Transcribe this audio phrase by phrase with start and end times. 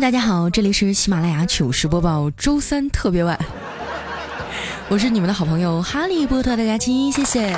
[0.00, 3.38] 大家好，这里是喜马拉雅糗事播报，周三特别晚，
[4.88, 7.54] 我是你们的好朋友哈利波特的佳期，谢谢。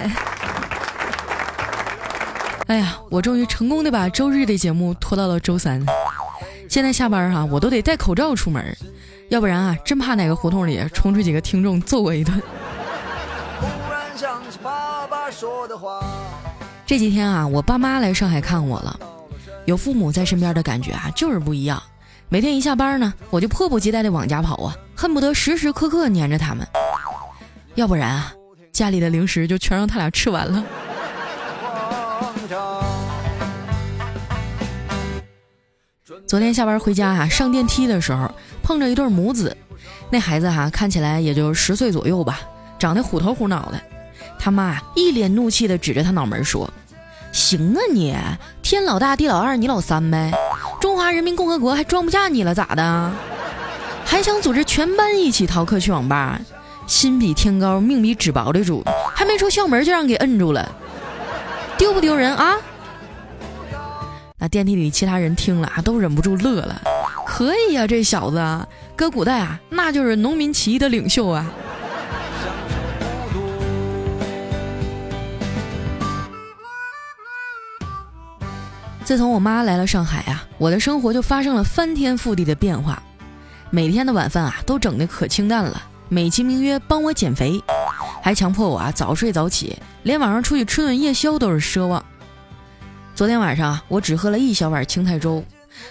[2.67, 5.87] 哎呀，我终于成功的把周日的节目拖到了周三，
[6.69, 8.77] 现在下班哈、我都得戴口罩出门，
[9.29, 12.43] 要不然啊，真怕哪个胡同里冲出几个听众揍我一顿。
[16.85, 18.99] 这几天啊，我爸妈来上海看我了，
[19.65, 21.81] 有父母在身边的感觉啊，就是不一样。
[22.33, 26.67] 每天一下班呢，我就迫不及待的往家跑啊，恨不得时时刻刻黏着他们。
[27.75, 28.33] 要不然啊，
[28.73, 30.65] 家里的零食就全让他俩吃完了。
[36.27, 39.55] 昨天下班回家啊，上电梯的时候碰着一对母子，
[40.09, 42.41] 那孩子哈、看起来也就十岁左右吧，
[42.79, 43.79] 长得虎头虎脑的。
[44.39, 46.73] 他妈啊一脸怒气的指着他脑门说
[47.33, 48.15] ：“行啊你，
[48.63, 50.31] 天老大地老二你老三呗，
[50.81, 53.11] 中华人民共和国还装不下你了咋的？
[54.05, 56.39] 还想组织全班一起逃课去网吧？
[56.87, 60.71] 心比天高命比纸薄的主，还没出校门就让给摁住了，
[61.79, 62.57] 丢不丢人啊？”
[64.39, 66.83] 那电梯里其他人听了啊，都忍不住乐了。
[67.25, 71.51] 可以呀、这小子，搁古代啊，那就是农民起义的领袖啊。
[79.13, 83.03] 自从我妈来了上海啊，我的生活就发生了翻天覆地的变化。
[83.69, 87.63] 每天的晚饭啊，都整得可清淡了，美其名曰帮我减肥，
[88.23, 92.03] 还强迫我啊早睡早起，连晚上出去吃顿夜宵都是奢望。
[93.15, 95.45] 昨天晚上啊我只喝了一小碗青菜粥，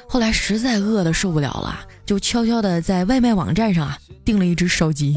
[0.10, 3.96] 后来实在饿得受不了了，就悄悄地在外卖网站上啊
[4.26, 5.16] 订了一只烧鸡。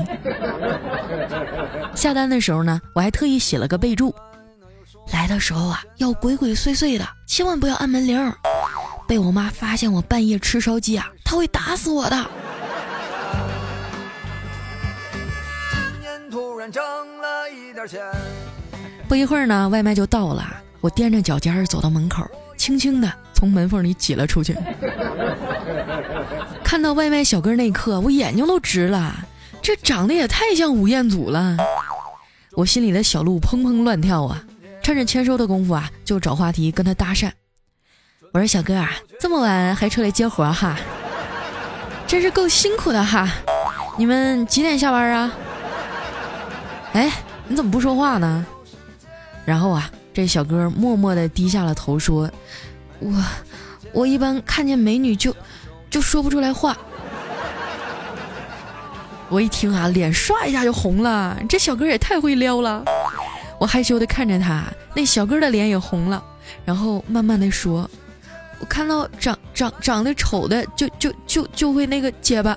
[1.94, 4.14] 下单的时候呢，我还特意写了个备注，
[5.12, 8.34] 来的时候啊要鬼鬼祟祟的，千万不要按门铃儿。
[9.06, 12.26] 被我妈发现我半夜吃烧鸡啊，她会打死我的。
[15.70, 18.00] 今年突然挣了一点钱，
[19.06, 20.44] 不一会儿呢，外卖就到了，
[20.80, 22.26] 我踮着脚尖儿走到门口，
[22.56, 24.56] 轻轻的从门缝里挤了出去。
[26.64, 29.14] 看到外卖小哥那一刻，我眼睛都直了，
[29.60, 31.56] 这长得也太像吴彦祖了。
[32.52, 34.42] 我心里的小鹿砰砰乱跳啊！
[34.84, 37.32] 趁着签收的功夫啊，就找话题跟他搭讪。
[38.32, 40.76] 我说：“小哥啊，这么晚还出来接活哈，
[42.06, 43.26] 真是够辛苦的哈。
[43.96, 45.32] 你们几点下班啊？
[46.92, 47.10] 哎，
[47.48, 48.44] 你怎么不说话呢？”
[49.46, 52.30] 然后啊，这小哥默默地低下了头，说
[53.00, 53.24] ：“我，
[53.94, 55.34] 我一般看见美女就，
[55.88, 56.76] 就说不出来话。”
[59.30, 62.84] 我一听啊，脸唰一下就红了，这小哥也太会撩了。
[63.64, 64.64] 我害羞地看着他，
[64.94, 66.22] 那小哥的脸也红了，
[66.66, 67.88] 然后慢慢的说
[68.60, 72.54] ：“我看到长长长得丑的，就就就就会那个结巴。”。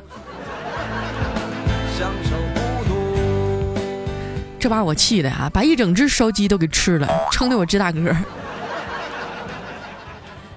[4.60, 8.14] 这把我气的啊，把一整只烧鸡都给吃了，撑得我直打嗝。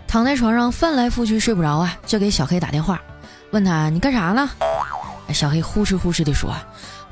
[0.08, 3.00] 躺在床上翻来覆去睡不着啊，就给小黑打电话，
[3.52, 4.50] 问他你干啥呢？
[5.32, 6.52] 小黑呼哧呼哧的说：“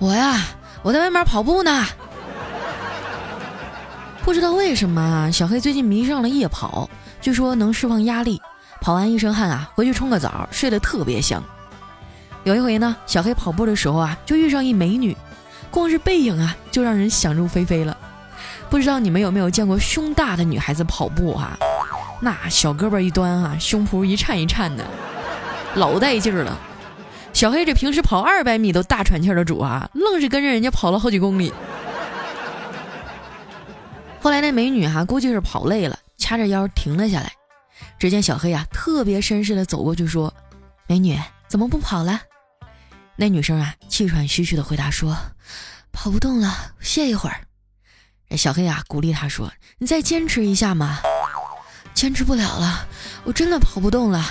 [0.01, 0.41] 我呀，
[0.83, 1.87] 我在外面跑步呢。”
[4.29, 6.87] 不知道为什么啊，小黑最近迷上了夜跑，
[7.19, 8.39] 据说能释放压力，
[8.79, 11.43] 跑完一身汗啊，回去冲个澡，睡得特别香。
[12.45, 15.17] 有一回呢，小黑跑步的时候啊，就遇上一美女，
[15.71, 17.97] 光是背影啊，就让人想入非非了。
[18.69, 21.59] 不知道你们有没有见过胸大的女孩子跑步啊？
[22.21, 24.85] 那小胳膊一端啊，胸脯一颤一颤的，
[25.77, 26.55] 老带劲儿了。
[27.33, 31.51] 小黑这平时跑二百米都大喘气的主啊，愣是跟着人家跑了好几公里。
[34.29, 37.33] 后来那美女哈、估计是跑累了，掐着腰停了下来。
[37.99, 40.35] 只见小黑啊，特别绅士的走过去说
[40.87, 42.21] ：“美女，怎么不跑了？”
[43.17, 45.17] 那女生啊，气喘吁吁的回答说
[45.93, 47.41] ：“跑不动了，歇一会儿。”
[48.37, 50.99] 小黑啊，鼓励她说：“你再坚持一下嘛。”
[51.95, 52.87] 坚持不了了，
[53.25, 54.23] 我真的跑不动了。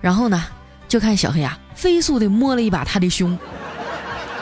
[0.00, 0.46] 然后呢，
[0.88, 3.38] 就看小黑啊，飞速的摸了一把他的胸，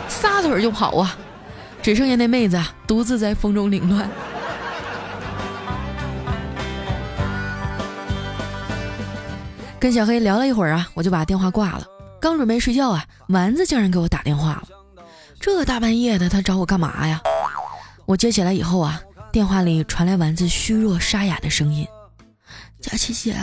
[0.08, 1.16] 撒腿就跑啊，
[1.82, 4.08] 只剩下那妹子，独自在风中凌乱。
[9.82, 11.84] 跟小黑聊了一会儿啊，我就把电话挂了。
[12.20, 14.68] 刚准备睡觉啊，丸子竟然给我打电话了。
[15.40, 17.20] 这大半夜的，他找我干嘛呀？
[18.06, 19.02] 我接起来以后啊，
[19.32, 21.84] 电话里传来丸子虚弱沙哑的声音
[22.80, 23.36] ：“佳琪姐，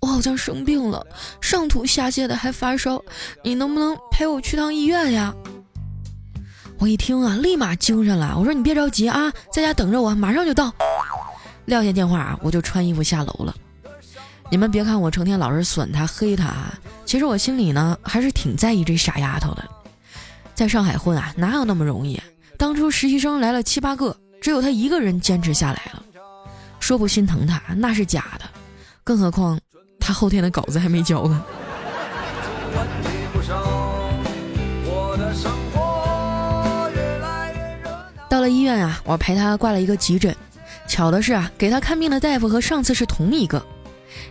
[0.00, 1.06] 我好像生病了，
[1.40, 3.02] 上吐下泻的，还发烧，
[3.42, 5.34] 你能不能陪我去趟医院呀？”
[6.78, 8.36] 我一听啊，立马精神了。
[8.38, 10.70] 我说：“你别着急啊，在家等着我，马上就到。”
[11.64, 13.54] 撂下电话啊，我就穿衣服下楼了。
[14.50, 16.72] 你们别看我成天老是损他、黑他啊，
[17.04, 19.62] 其实我心里呢还是挺在意这傻丫头的。
[20.54, 22.20] 在上海混啊，哪有那么容易？
[22.56, 26.02] 当初实习生来了七八个，只有他一个人坚持下来了。
[26.80, 28.46] 说不心疼他那是假的，
[29.04, 29.60] 更何况
[30.00, 31.44] 他后天的稿子还没交呢。
[38.30, 40.34] 到了医院啊，我陪他挂了一个急诊。
[40.86, 43.62] 巧的是啊，给他看病的大夫和上次是同一个。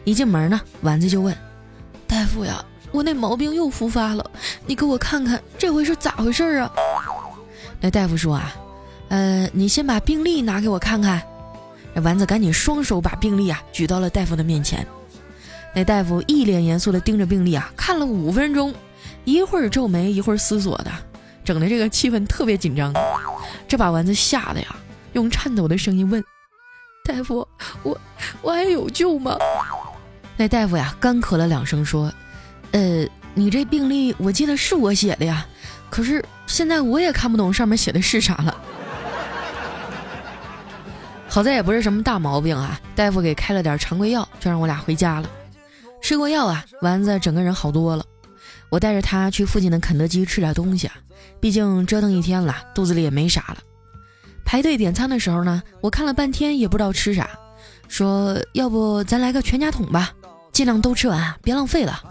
[0.03, 1.35] 一进门呢，丸子就问
[2.07, 4.31] ：“大夫呀，我那毛病又复发了，
[4.65, 6.71] 你给我看看这回是咋回事啊？”
[7.79, 8.55] 那大夫说啊
[9.09, 11.21] ：“呃，你先把病历拿给我看看。”
[11.93, 14.85] 那丸子赶紧双手把病历啊举到了大夫的面前。
[15.75, 18.73] 那大夫一脸严肃地盯着病历啊看了五分钟，
[19.25, 20.91] 一会儿皱眉，一会儿思索的，
[21.43, 22.93] 整的这个气氛特别紧张。
[23.67, 24.75] 这把丸子吓得呀，
[25.13, 26.23] 用颤抖的声音问。
[27.05, 27.47] 大夫，
[27.83, 27.97] 我
[28.41, 29.37] 我还有救吗？
[30.37, 32.13] 那大夫呀，干咳了两声，说
[32.71, 35.45] ：“呃，你这病历我记得是我写的呀，
[35.89, 38.55] 可是现在我也看不懂上面写的是啥了。
[41.27, 45.29] 好在也不是什么大毛病啊，大夫给开了点常规药，就让我俩回家了。
[46.01, 48.05] 吃过药啊，丸子整个人好多了。
[48.69, 50.93] 我带着他去附近的肯德基吃点东西啊，
[51.39, 53.57] 毕竟折腾一天了，肚子里也没啥了。”
[54.45, 57.29] 排队点餐的时候呢，我看了半天也不知道吃啥，
[57.87, 60.13] 说要不咱来个全家桶吧，
[60.57, 62.01] 尽量都吃完，别浪费了。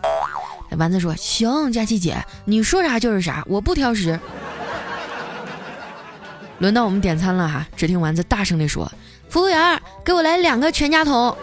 [0.78, 4.20] 丸子说行，佳琪姐，你说啥就是啥，我不挑食。
[6.60, 8.88] 轮到我们点餐了哈，只听丸子大声地说
[9.28, 11.36] ：“服务员，给我来两个全家桶。”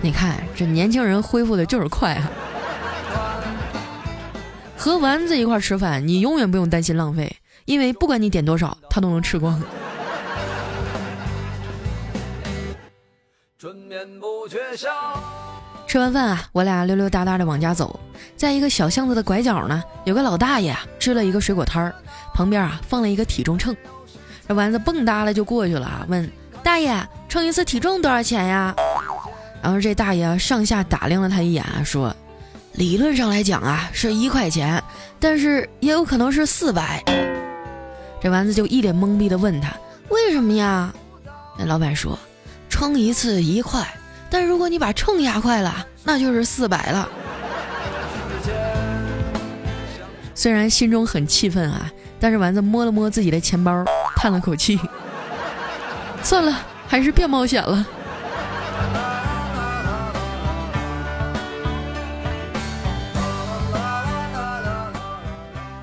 [0.00, 2.30] 你看这年轻人恢复的就是快啊。
[4.74, 7.36] 和丸子一块吃饭，你永远不用担心浪费。
[7.66, 9.62] 因为不管你点多少，他都能吃光。
[13.60, 14.88] 春眠不觉晓
[15.88, 17.98] 吃完饭啊，我俩溜溜达达的往家走，
[18.36, 21.92] 在一个小巷子的拐角呢，有个老大爷啊支了一个水果摊儿，
[22.32, 23.76] 旁边啊放了一个体重秤。
[24.46, 26.30] 这丸子蹦哒了就过去了啊，问
[26.62, 26.96] 大爷
[27.28, 28.72] 称一次体重多少钱呀？
[29.60, 32.14] 然后这大爷上下打量了他一眼啊，说
[32.74, 34.80] 理论上来讲啊是一块钱，
[35.18, 37.02] 但是也有可能是四百。
[38.22, 39.74] 这丸子就一脸懵逼的问他
[40.10, 40.94] ：“为什么呀？”
[41.58, 42.16] 那老板说
[42.68, 43.86] ：“称一次一块，
[44.30, 47.08] 但如果你把秤压坏了，那就是四百了。”
[50.34, 53.84] 虽然心中很气愤啊，但是丸子摸了摸自己的钱包，
[54.14, 54.78] 叹了口气
[56.22, 56.56] ：“算了，
[56.86, 57.84] 还是别冒险了。”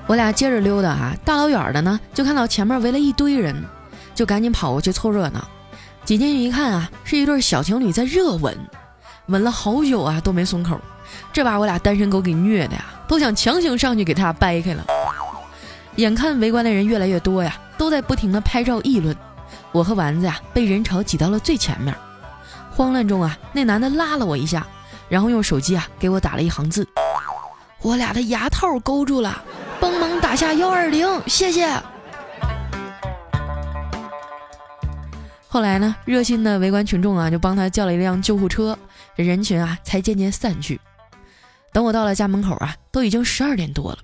[0.08, 3.54] 我俩接着溜达啊，大老远的呢，就看到前面围了一堆人，
[4.14, 5.46] 就赶紧跑过去凑热闹。
[6.06, 8.56] 挤进去一看啊，是一对小情侣在热吻，
[9.26, 10.80] 吻了好久啊都没松口，
[11.32, 14.86] 这把我俩单身狗给虐的呀，都想强行上去给他俩掰开了。
[15.96, 19.16] 眼看围观的人越来越多呀，都在不停的拍照议论，
[19.72, 21.92] 我和丸子呀被人潮挤到了最前面。
[22.70, 24.64] 慌乱中啊，那男的拉了我一下，
[25.08, 26.86] 然后用手机啊给我打了一行字，
[27.82, 29.42] 我俩的牙套勾住了。
[29.80, 31.68] 帮忙打下幺二零，谢谢。
[35.48, 38.76] 后来呢，热心的围观群众啊，就帮他叫了一辆救护车，
[39.16, 40.80] 这人群啊才渐渐散去。
[41.72, 43.98] 等我到了家门口啊，都已经十二点多了。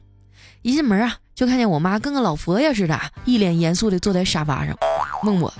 [0.62, 4.76] 一进门啊，就看见我妈跟个老佛爷似的，一脸严肃的坐在沙发上，
[5.24, 5.52] 问我：“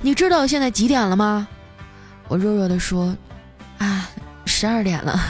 [0.00, 1.48] 你知道现在几点了吗？”
[2.28, 3.16] 我弱弱的说
[3.78, 4.08] ：“啊，
[4.44, 5.20] 十二点了。”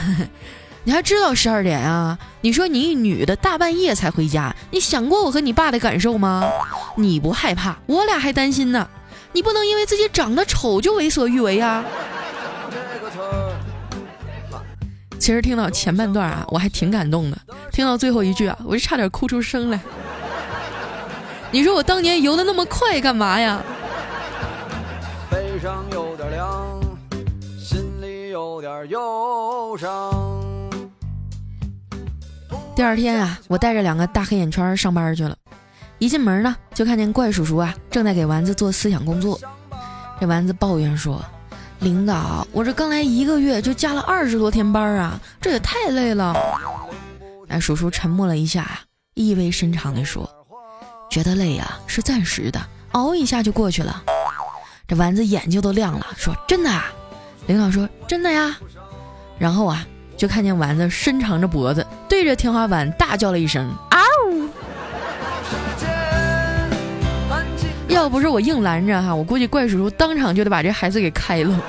[0.83, 2.17] 你还知道十二点啊？
[2.39, 6.49] 你说你一女的大半夜才回家，你想过我和你爸的感受吗？
[6.95, 8.87] 你不害怕，我俩还担心呢。
[9.37, 11.85] 你不能因为自己长得丑就为所欲为啊！
[15.19, 17.37] 其实听到前半段啊，我还挺感动的。
[17.71, 19.79] 听到最后一句啊，我就差点哭出声来。
[21.51, 23.61] 你说我当年游的那么快干嘛呀？
[25.29, 26.81] 背上有点凉，
[27.63, 30.11] 心里有点忧伤。
[32.75, 35.37] 第二天啊，我带着两个大黑眼圈上班去了。
[35.99, 39.39] 一进门呢，就看见怪叔叔啊正在给丸子做思想工作。
[40.19, 41.23] 这丸子抱怨说
[41.79, 46.35] ：“领导，我这刚来一个月就加了二十多天班啊，这也太累了。
[47.47, 48.79] 那叔叔沉默了一下，
[49.13, 50.29] 意味深长地说
[51.09, 52.59] ：“觉得累啊，是暂时的，
[52.91, 54.03] 熬一下就过去了。”
[54.87, 56.85] 这丸子眼睛都亮了，说：“真的？”啊？”
[57.47, 58.57] 领导说：“真的呀。”
[59.39, 59.85] 然后啊，
[60.15, 64.01] 就看见丸子伸长着脖子，对着天花板大叫了一声：“啊！”
[67.97, 71.59] 要不是我硬拦着哈，我估计怪叔叔当场就得把这孩子给开了。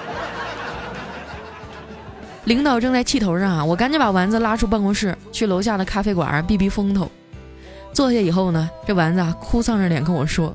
[2.45, 7.11] 领导正在气头上啊，我赶紧把丸子拉出办公室，去楼下的咖啡馆避避风头。
[7.95, 10.55] 坐下以后呢，这丸子啊哭丧着脸跟我说：“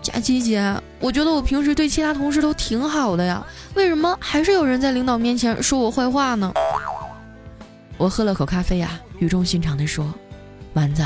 [0.00, 6.52] 佳琪姐，我觉得我平时对其他同事都挺好的呀，为什么还是有人在领导面前说我坏话呢？”
[7.98, 10.14] 我喝了口咖啡呀，语重心长地说
[10.74, 11.04] ：“丸子。”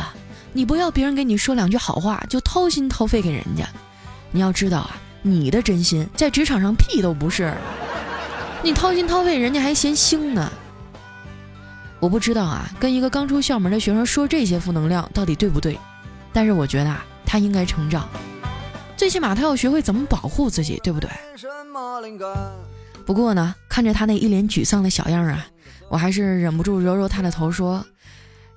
[0.52, 3.68] 你不要别人给你说两句好话就掏心掏肺给人家，
[4.32, 7.54] 你要知道啊，你的真心在职场上屁都不是，
[8.62, 10.50] 你掏心掏肺人家还嫌腥呢。
[12.00, 15.78] 我不知道啊，跟一个刚出校门的学生说这些负能量到底对不对？
[16.32, 18.08] 但是我觉得啊，他应该成长，
[18.96, 21.08] 最起码他要学会怎么保护自己，对不对？
[23.06, 25.46] 不过呢，看着他那一脸沮丧的小样啊，
[25.88, 27.84] 我还是忍不住揉揉他的头说：“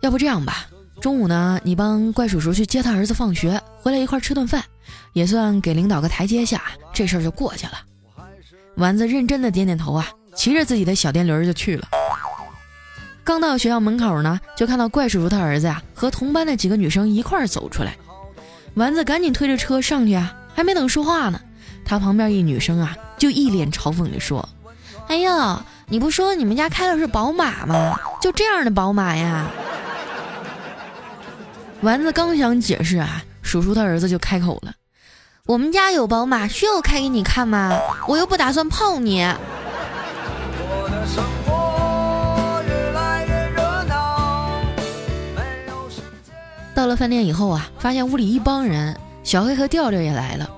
[0.01, 0.67] 要不这样吧。”
[1.03, 4.63] 中午呢，你帮怪叔叔去接他儿子放学，回来一块吃顿饭，
[5.11, 7.73] 也算给领导个台阶下，这事儿就过去了。
[8.77, 11.89] 丸子认真的点点头啊，骑着自己的小电驴就去了。
[13.21, 17.97] 刚到学校门口呢，就看到怪叔叔他儿子呀和同班的几个女生一块走出来。
[18.75, 21.37] 丸子赶紧推着车上去啊，还没等说话呢，
[21.83, 24.47] 他旁边一女生啊就一脸嘲讽地说
[25.09, 27.99] ：“哎呦，你不说你们家开的是宝马吗？
[28.21, 29.51] 就这样的宝马呀？”
[31.83, 34.71] 丸子刚想解释啊，叔叔他儿子就开口了
[35.45, 37.77] ：“我们家有宝马，需要开给你看吗？
[38.07, 39.21] 我又不打算泡你。”
[46.73, 50.49] 到了饭店以后啊，发现屋里一帮人，小黑和调调也来了。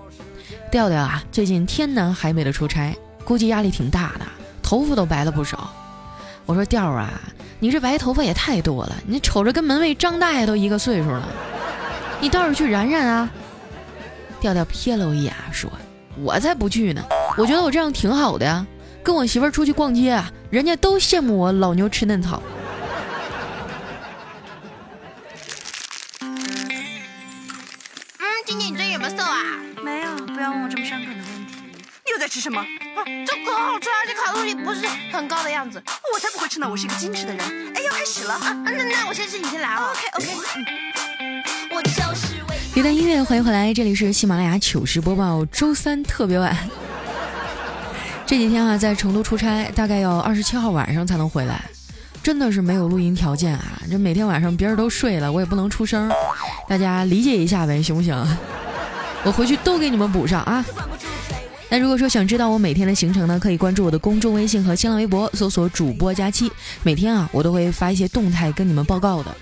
[0.72, 4.26] 调调啊，最近天南海北的出差，估计压力挺大的，
[4.62, 5.72] 头发都白了不少。
[6.46, 7.20] 我说调啊。
[7.60, 11.28] 你这白头发也太多了，你瞅着跟门卫张大爷都一个岁数了，
[12.20, 13.30] 你倒是去染染啊！
[14.42, 15.72] 调调瞥了我一眼，说
[16.22, 17.02] ：“我才不去呢，
[17.38, 18.66] 我觉得我这样挺好的呀，
[19.02, 22.44] 跟我媳妇儿出去逛街啊，人家都羡慕我老牛吃嫩草。”
[26.22, 26.38] 嗯，
[28.46, 29.42] 今天你最近有没有瘦啊？
[29.84, 31.56] 没有，不要问我这么伤感的问题。
[32.06, 32.64] 你又在吃什么？
[33.06, 35.82] 这可好吃，而且卡路里不是很高的样子。
[36.12, 37.40] 我才不会吃呢，我是一个矜持的人。
[37.76, 38.58] 哎，要开始了啊！
[38.66, 39.92] 那那我先吃，你先来啊。
[39.92, 40.26] OK OK。
[42.74, 46.58] 一段音乐，欢迎回来，这里是喜马拉雅糗事播报，周三特别晚。
[48.26, 51.64] 这几天啊，在成都出差，大概要二十七号晚上才能回来，
[52.24, 53.80] 真的是没有录音条件啊！
[53.90, 56.12] 这每天晚上别人都睡了，我也不能出声，
[56.68, 58.16] 大家理解一下呗，行不行？
[59.24, 60.66] 我回去都给你们补上啊。
[61.70, 66.52] 那如果说想知道我每天的行程呢，可以关注我的公众微信和新浪微博，搜索主播佳期。
[66.84, 69.36] 每天啊，我都会发一些动态跟你们报告的。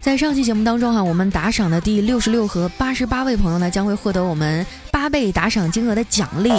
[0.00, 6.52] 在上期节目当中哈，我们打赏的第六十六和八十八位朋友呢，将会获得我们八倍打赏金额的奖励。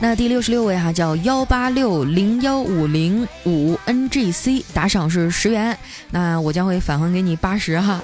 [0.00, 5.76] 那第六十六位哈叫幺八六零幺五零五 NGC，打赏是十元，
[6.10, 8.00] 那我将会返还给你八十哈。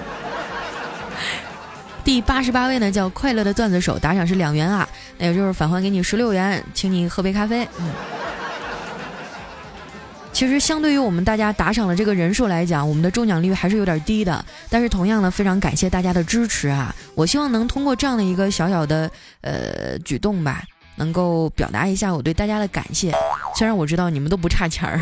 [2.09, 4.89] 第八十八位呢，叫快乐的段子手，打赏是两元啊，
[5.19, 7.63] 那也就是返还给你十六元，请你喝杯咖啡。
[7.77, 7.85] 嗯，
[10.33, 14.43] 其实相对于我们大家打赏的这个人数来讲，我们的中奖率还是有点低的。
[14.71, 16.95] 但是同样呢，非常感谢大家的支持啊！
[17.13, 19.07] 我希望能通过这样的一个小小的
[19.41, 20.63] 呃举动吧，
[20.95, 23.13] 能够表达一下我对大家的感谢。
[23.55, 24.99] 虽然我知道你们都不差钱儿。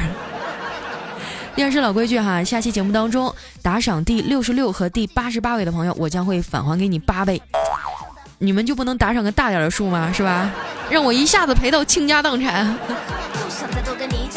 [1.58, 3.34] 依然是老规矩哈，下期节目当中
[3.64, 7.42] 打赏第六十六和第八十八位的朋友，我将会返还给你八倍。
[8.38, 10.14] 你们就不能打赏个大点的数吗？
[10.16, 10.52] 是吧？
[10.92, 12.78] 让我一下子赔到倾家荡产。
[13.34, 14.30] 不想再多跟你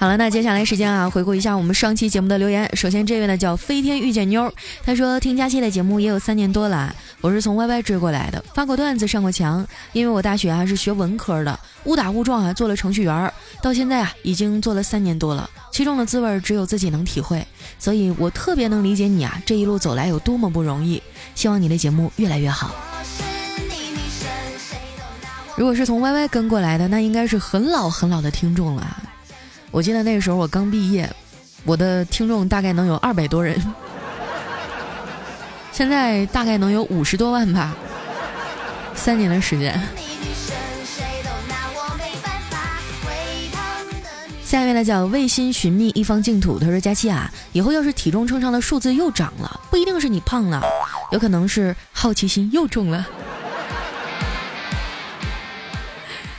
[0.00, 2.70] 好了，那接下来时间啊，回顾一下我们上期节目的留言。
[2.76, 4.48] 首先这位呢叫飞天遇见妞，
[4.84, 9.66] 他说听佳期的节目也有三年多了，我是从 YY 追过来的，发过段子，上过墙。
[9.92, 17.44] 因为我大学啊是学文科的，误打误撞啊做了程序员，到现在啊已经做了三年多了，其中的滋味只有自己能体会，
[17.80, 21.02] 所以我特别能理解你啊这一路走来有多么不容易。
[21.34, 22.70] 希望你的节目越来越好。
[25.56, 29.02] 如果是从 YY 跟过来的，那应该是很老很老的听众了。
[29.70, 31.08] 我记得那个时候我刚毕业
[31.64, 33.60] 我的听众大概能有二百多人。
[35.72, 37.76] 现在大概能有五十多万吧
[38.94, 39.80] 三年的时间。
[44.44, 50.62] 下一位呢叫卫星寻觅一方净土他说佳琪啊以后要是体重秤上的数字又涨了不一定是你胖了
[51.12, 53.06] 有可能是好奇心又重了。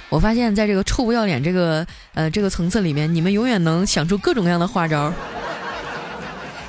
[0.10, 1.86] 我发现，在这个臭不要脸这个
[2.16, 5.13] 呃这个层次里面，你们永远能想出各种各样的花招。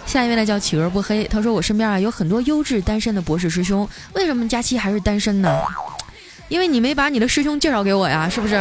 [0.06, 5.58] 下一位呢叫企鹅不黑，他说我身边啊有很多优质单身的博士师兄，为什么佳期还是单身呢？
[6.48, 8.60] 因为你没把你的师兄介绍给我呀，是不是？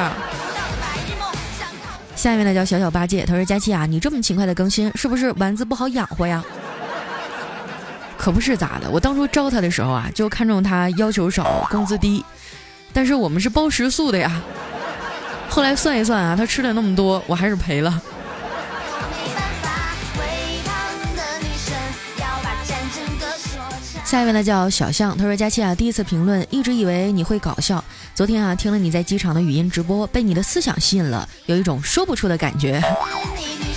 [2.15, 6.43] 下一位呢叫小小八戒，他说佳期啊，你这么勤快的更新，是不是丸子不好养活呀？
[8.17, 12.24] 可不是咋的，我当初招他的时候啊，就看中他要求少，工资低，
[12.99, 14.41] 但是我们是包食宿的呀。
[15.47, 18.01] 后来算一算啊，他吃了那么多，我还是赔了。
[24.03, 27.81] 下一位呢叫小象，他说佳期啊，第一次评论，一直以为你会搞笑。
[28.13, 32.83] 昨天啊，听了你在机场的语音直播，被你的思想吸引了，有一种说不出的感觉。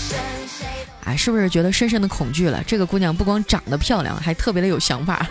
[1.06, 2.60] 啊，是不是觉得深深的恐惧了？
[2.66, 5.24] 这个姑娘不光长得漂亮，还特别的有想法。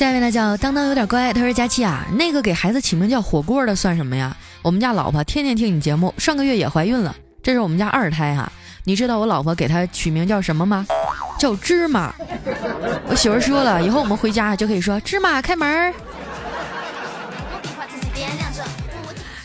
[0.00, 4.34] 下一位呢叫当当有点乖，他说佳期啊，那个给孩子起名叫火锅的算什么呀？
[4.62, 8.50] 我们家老婆天天听你节目，上个月也怀孕了，这是我们家二胎哈。
[8.84, 10.86] 你知道我老婆给他取名叫什么吗？
[11.38, 12.14] 叫芝麻。
[13.10, 15.92] 我媳妇说了，以后我们回家就可以说芝麻开门。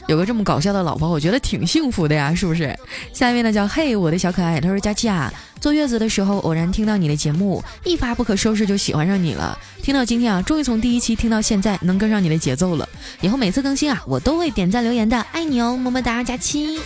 [0.07, 2.77] 有个这么搞笑的老婆，我觉得挺幸福的呀，是不是？
[3.11, 9.57] 下一位呢叫嘿我的小可爱，他说佳期啊，坐月子的时候偶然听到你的节目，一发不可收拾就喜欢上你了。
[9.81, 12.87] 听到今天啊，终于从第一期听到现在，能跟上你的节奏了。
[13.21, 16.79] 以后每次更新啊，我都会点赞留言的，爱你哦，么么哒，佳期。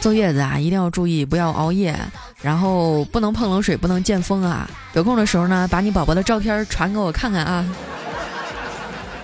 [0.00, 1.94] 坐月子啊，一定要注意不要熬夜，
[2.40, 4.68] 然后不能碰冷水，不能见风啊。
[4.94, 7.64] 有空的时候呢，把你宝宝的照片传给我看看啊。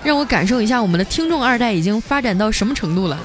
[0.05, 3.19] 让我感受一下我们的听众二代已经发展到什么程度了。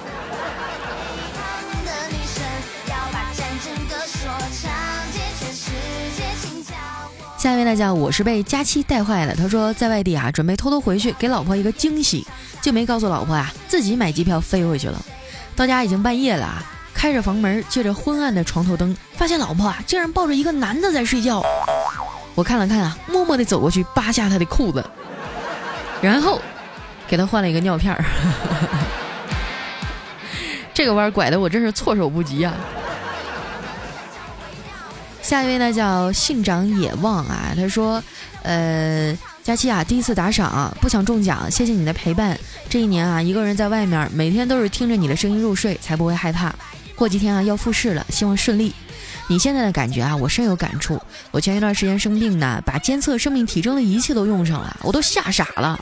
[7.38, 12.26] 下一位呢叫我是被佳期带坏了，他说在外地啊，准备偷偷回去给老婆一个惊喜，
[12.62, 14.98] 就没告诉老婆啊，自己买机票飞回去了。
[15.56, 21.44] 到家已经半夜了啊，开着房门，借着昏暗的床头灯，发现老婆啊竟然抱着一个男的在睡觉。
[22.34, 24.84] 我看了看啊，默默地走过去扒下他的裤子，
[26.02, 26.42] 然后。
[27.08, 28.04] 给他换了一个尿片儿，
[30.74, 32.54] 这个弯拐的我真是措手不及呀。
[35.22, 38.04] 下一位呢叫信长野望啊，他说
[38.44, 42.38] ：“呃，佳期啊，第一次打赏，不想中奖，谢谢你的陪伴。
[42.70, 46.54] 这一年啊，一个人在外面，每天都是听着你的声音入睡，才不会害怕。
[46.96, 48.74] 过几天啊要复试了，希望顺利。
[49.28, 51.02] 你现在的感觉啊，我深有感触。
[51.32, 55.80] 我前一段时间生病呢，把监测生命体征的仪器都用上了，我都吓傻了。”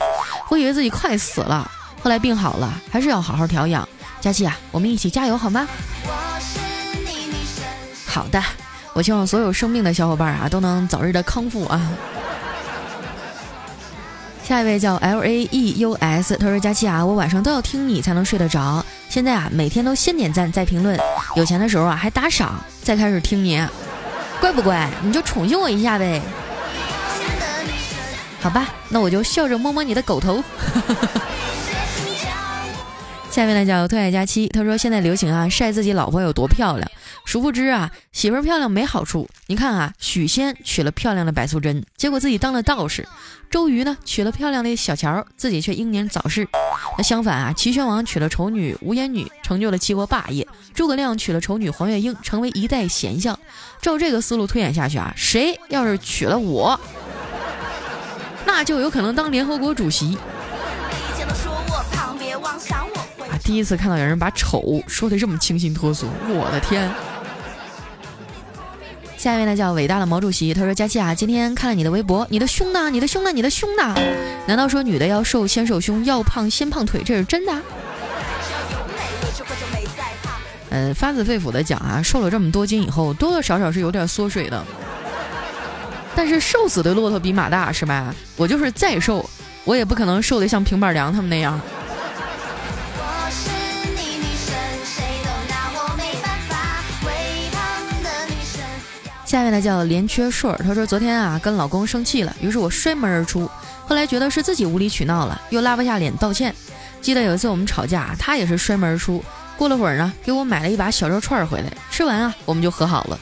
[0.52, 1.66] 我以为自己快死了，
[2.02, 3.88] 后来病好了，还是要好好调养。
[4.20, 5.66] 佳琪啊，我们一起加油好吗？
[8.06, 8.38] 好的，
[8.92, 11.80] 我希望所有生病的小伙伴啊都能早日的康复啊。
[14.44, 18.84] 下一位叫 L A E U S，他说佳琪啊，我晚上都要听你才能睡得着。
[19.08, 21.00] 现在啊，每天都先点赞再评论，
[21.34, 23.66] 有钱的时候啊还打赏，再开始听你，
[24.38, 24.90] 乖不乖？
[25.02, 26.20] 你就宠幸我一下呗。
[28.42, 30.42] 好吧，那我就笑着摸摸你的狗头。
[33.30, 36.90] 下面呢叫特爱佳期，他说现在流行啊晒自己老婆有多漂亮，
[37.24, 39.26] 殊不知啊媳妇漂亮没好处。
[39.46, 43.04] 你看啊，许仙娶了漂亮的白素贞，结果自己当了道士；
[43.48, 46.46] 周瑜呢娶了漂亮的小乔，自己却英年早逝。
[46.98, 53.38] 那相反啊，齐宣王娶了丑女无颜女，成就了齐国霸业；诸葛亮娶了丑女黄月英，成为一代贤相。
[53.80, 56.78] 照这个思路推演下去啊，谁要是娶了我？
[58.54, 60.14] 那就有可能当联合国主席。
[63.18, 66.92] 啊，第一次看到有人把丑说的这么清新脱俗，我的天！
[69.16, 72.90] 下一位呢叫伟大的毛主席，他说：佳琪啊，今天看了你的微博，你的胸呢？
[72.90, 73.32] 你的胸呢？
[73.32, 73.94] 你的胸呢？
[74.46, 77.52] 难道说女的要瘦先瘦胸，要胖先胖腿，这是真的？
[80.68, 84.62] 嗯，发自肺腑的讲啊，瘦了这么多斤以后，多多少少是有点缩水的。
[86.14, 88.14] 但是瘦死的骆驼比马大是吧？
[88.36, 89.28] 我就是再瘦，
[89.64, 91.60] 我也不可能瘦得像平板凉他们那样。
[99.24, 103.50] 下面呢叫连缺顺，他说昨天啊跟老公生气了，于是我摔门而出，
[103.86, 106.54] 后来觉得是自己无理取闹了，又拉不下脸道歉。
[107.00, 109.24] 记得有一次我们吵架，他也是摔门而出，
[109.56, 113.18] 过了会儿呢给我买了一把小肉串回来，吃完啊我们就和好了。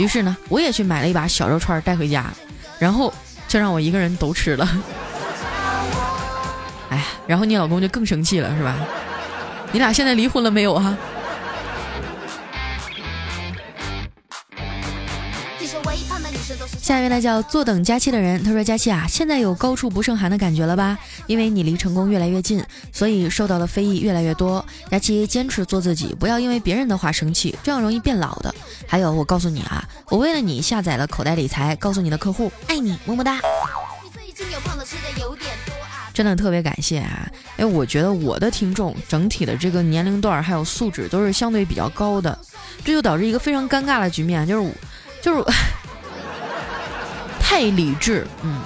[0.00, 2.24] 于是呢，我也去买了一把小肉串带回家，
[2.78, 3.12] 然后
[3.46, 4.66] 就让我一个人都吃了。
[6.88, 8.74] 哎呀，然后你老公就更生气了，是吧？
[9.72, 10.96] 你俩现在离婚了没有啊？
[16.90, 20.98] 下一位呢叫坐等佳期的人，他说：“佳期啊，现在有高处不胜寒的感觉了吧？
[21.28, 24.66] 因为你离成功越来越近，所以受到的非议越来越多。
[24.90, 28.52] 佳期坚持做自己，不要因为别人的话生气，这样容易变老的。
[28.88, 33.38] 还有，我告诉你啊，我为了你下载了口袋理财，告诉你的客户，爱你，么么哒。
[36.12, 42.36] 真的特别感谢啊，因为我觉得我的听众整体的这个年龄段还有素质都是相对比较高的，
[42.84, 44.72] 这就导致一个非常尴尬的局面，就是
[45.22, 45.44] 就是。”
[47.50, 48.60] 太理智，嗯，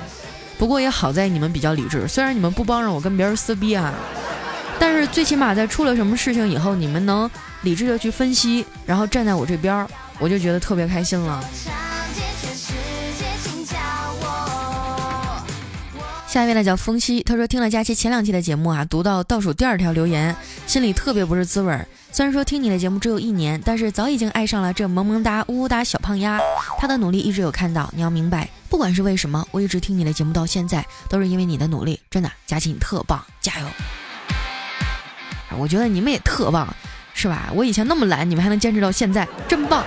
[0.59, 3.94] 不过也好在你们比较理智，虽然你们不帮着我跟别人撕逼啊，
[4.79, 7.29] 但是最起码在出了什么事情以后，你们能
[7.62, 11.42] 理智的去分析，然后站在我这边，我就觉得特别开心了。
[16.29, 21.88] 下一位呢叫风夕，他说听了佳期前两期的节目啊，读到倒数第二条留言，心里特别不是滋味儿。
[22.14, 26.40] 虽然说听你的节目只有一年，但是早已经爱上了这萌萌哒、呜呜哒小胖丫。
[26.79, 31.98] 他的努力一直有看到，你要明白，不管是为什么，我一直听你的节目到现在，都是因为你的努力。
[32.09, 33.66] 真的，佳琪你特棒，加油！
[35.59, 36.72] 我觉得你们也特棒，
[37.14, 37.50] 是吧？
[37.53, 39.85] 我以前那么懒，你们还能坚持到现在，真棒。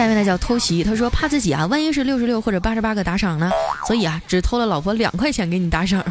[0.00, 3.50] 下面呢叫偷袭，他说怕自己啊，万一是六十六或者八十八个打赏呢，
[3.86, 6.02] 所以啊，只偷了老婆两块钱给你打赏。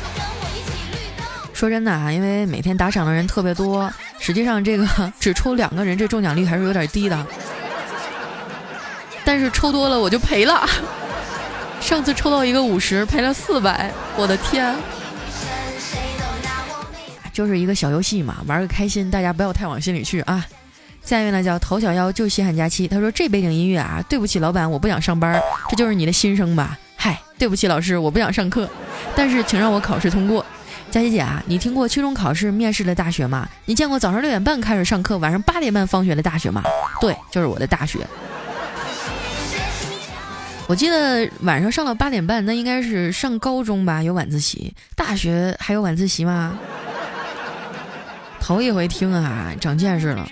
[1.54, 4.86] 说真的啊，因为每天打赏的人特别多，实际上这个
[5.18, 7.26] 只抽两个人，这中奖率还是有点低的。
[9.24, 10.68] 但是抽多了我就赔了，
[11.80, 14.76] 上次抽到一个五十，赔了四百，我的天！
[17.32, 20.44] 就是一个小游戏嘛，玩个开心，大家不要太往心里去啊。
[21.06, 22.88] 下一位呢叫陶小妖，就稀罕假期。
[22.88, 25.40] 他说：“这背景音乐啊，对不起老板，我不想上班。
[25.70, 26.76] 这就是你的心声吧？
[26.96, 28.68] 嗨，对不起老师，我不想上课。
[29.14, 30.44] 但是请让我考试通过。
[30.90, 33.48] 佳琪姐啊，你听过期中考试面试的大学吗？
[33.66, 36.64] 你见过早上六点半开始上课，晚上八点半放学的大学吗？
[37.00, 38.00] 对，就是我的大学。
[40.66, 44.02] 我记得晚上上到八点半，那应该是上高中吧？
[44.02, 44.74] 有晚自习。
[44.96, 46.58] 大学还有晚自习吗？
[48.40, 50.26] 头一回听啊，长见识了。”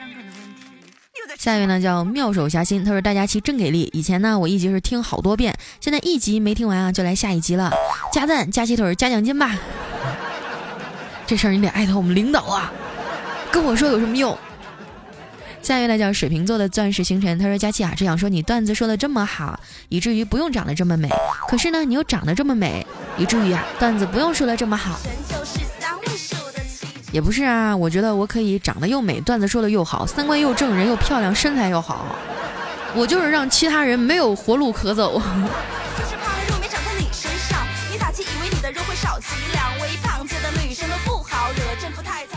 [1.44, 3.90] 下一位呢叫妙手侠心，他说大家期真给力。
[3.92, 7.70] 以前呢我一集是听好多遍，现在一集没听完啊就来下一集了，
[8.10, 9.54] 加赞加鸡腿加奖金吧。
[11.28, 12.72] 这事儿你得艾特我们领导啊，
[13.52, 14.34] 跟我说有什么用？
[15.60, 21.10] 下一位呢叫水瓶座的钻石星辰，他说佳琪啊只想说你段子说的这么好，以至于不用长得这么美，
[21.46, 22.86] 可是呢你又长得这么美，
[23.18, 24.98] 以至于啊段子不用说的这么好。
[27.14, 32.06] 也不是啊，我觉得我可以长得又美，段子说的又好，三观又正，人又漂亮，身材又好，
[32.92, 35.22] 我就是让其他人没有活路可走。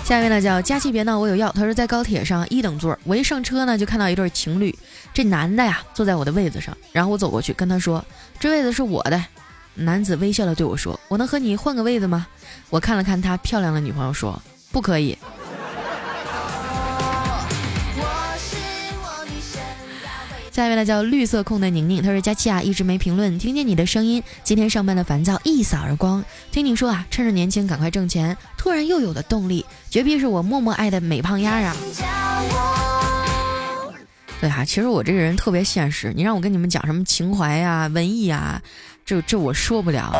[0.04, 1.52] 下一位呢叫佳琪别闹，我有药。
[1.56, 4.78] 他说在高铁上一等座，我一上车呢就看到一对情侣，
[5.12, 8.06] 这男的呀坐在我的位子上，然后我走过去跟他说，
[8.40, 9.20] 这位子是我的。
[9.74, 12.28] 男子微笑的对我说，我能和你换个位子吗？
[12.70, 14.40] 我看了看他漂亮的女朋友说。
[14.72, 15.18] 不可以。
[20.52, 26.26] 下一位呢叫绿色控的宁宁，他说佳期啊一直没评论，听见你的声音，今天上班的烦躁一扫而光。
[26.52, 31.76] 听你说啊，趁着年轻赶快挣钱，突然又有了动力，绝逼是我默默爱的美胖丫啊！
[34.42, 38.60] 对哈，其实我这个人特别现实，你让我跟你们讲什么情怀呀、文艺呀，
[39.06, 40.12] 这这我说不了。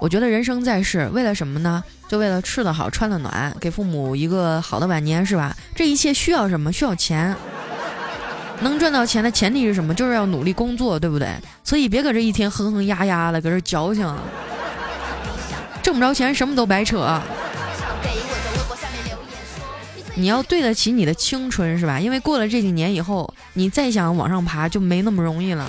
[0.00, 1.84] 我觉得人生在世，为了什么呢？
[2.12, 5.56] 就为了吃得好、穿得暖，给父母一个好的晚年，是吧？
[5.74, 6.70] 这一切需要什么？
[6.70, 7.34] 需要钱。
[8.60, 9.94] 能赚到钱的前提是什么？
[9.94, 11.30] 就是要努力工作，对不对？
[11.64, 14.06] 所以别搁这一天哼哼呀呀的，搁这矫情。
[15.82, 17.18] 挣不着钱，什么都白扯。
[20.14, 21.98] 你要对得起你的青春，是吧？
[21.98, 25.66] 因为过了这几年以后，你再想往上爬就没那么容易了。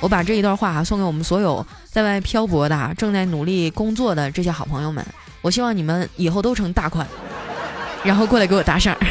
[0.00, 5.06] 我把这一段话送给我们所有在外漂泊的、正在努力工作的这些好朋友们。
[5.42, 7.06] 我希望你们以后都成大款，
[8.02, 8.96] 然后过来给我打赏。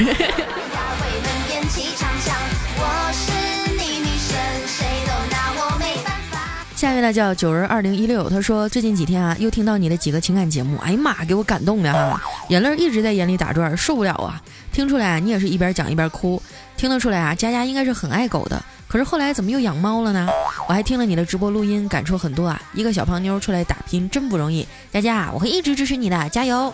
[6.75, 14.41] 下一位呢叫九儿二零一六，他说最近几天啊，又听到你的几个情感节目，哎呀妈，给我感动的哈，眼泪一直在眼里打转，受不了啊！
[14.71, 16.41] 听出来啊你也是一边讲一边哭，
[16.75, 18.59] 听得出来啊，佳佳应该是很爱狗的。
[18.91, 20.27] 可是后来怎么又养猫了呢？
[20.67, 22.61] 我还听了你的直播录音，感触很多啊！
[22.73, 26.73] 一个小胖妞出来打拼真不容易，佳佳，我会一直支持你的，加油！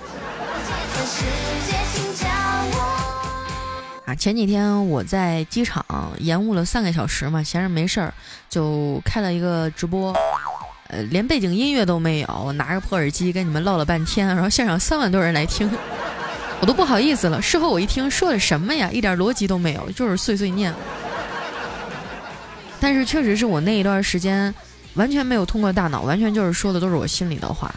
[4.05, 5.85] 啊，前几天我在机场
[6.17, 8.11] 延误了三个小时嘛，闲着没事儿
[8.49, 10.11] 就开了一个直播，
[10.87, 15.69] 呃，连背景音乐都没有，我拿着破耳机跟你们唠了半天，然后现场三万多人来听，
[16.61, 17.39] 我都不好意思了。
[17.39, 20.73] 事后我一听，说的什么呀，一点逻辑都没有，就是碎碎念。
[22.79, 24.53] 但是确实是我那一段时间
[24.93, 27.73] 完全没有通过大脑，完全就是说的都是我心里的话。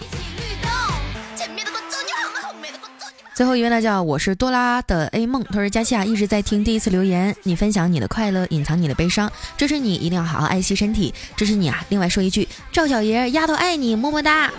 [3.34, 11.82] 最后一位呢叫我是多拉的 A 梦，他说佳琪啊一直在听第一次留言，你分享你的快乐，隐藏你的悲伤，支持你一定要好好爱惜身体，支持你啊！
[11.88, 14.50] 另外说一句，赵小爷丫头爱你，么么哒。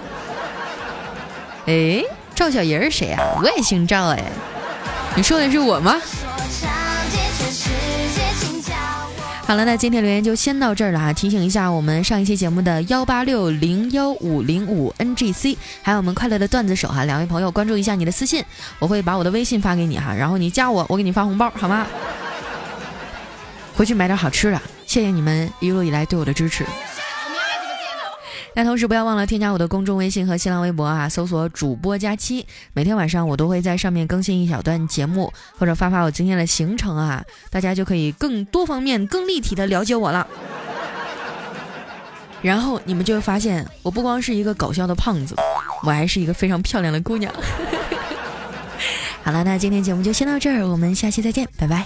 [1.68, 3.22] 哎，赵小爷是谁啊？
[3.40, 4.32] 我也姓赵哎，
[5.16, 6.02] 你说的是我吗？
[9.52, 11.12] 好了，那今天留言就先到这儿了啊。
[11.12, 18.42] 提醒一下，我们上一期节目的幺八六零幺五零五 NGC，还有我们快乐的段子手哈，两位朋友关注一下你的私信，
[18.80, 21.86] 我会把我的微信发给你哈，然后你加我，我给你发红包，好吗？
[23.76, 26.66] 回去买点好吃的，谢谢你们一路以来对我的支持。
[28.54, 40.28] 那同时不要忘了添加我的公众微信和新浪微博啊，搜索主播佳期，每天晚上我都会在上面更新一小段节目，或者发发我今天的行程啊，大家就可以更多方面、更立体的了解我了。
[42.44, 45.34] 然后你们就会发现，我不光是一个搞笑的胖子，
[45.84, 47.34] 我还是一个非常漂亮的姑娘。
[49.24, 51.86] 好了，那今天节目就先到这儿，我们下期再见，拜拜。